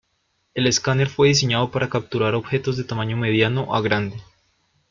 El 0.55 0.65
escáner 0.65 1.09
fue 1.09 1.27
diseñado 1.27 1.69
para 1.69 1.87
capturar 1.91 2.33
objetos 2.33 2.75
de 2.75 2.83
tamaño 2.85 3.17
mediano 3.17 3.75
a 3.75 3.81
grande. 3.81 4.17